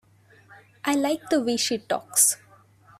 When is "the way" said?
1.29-1.57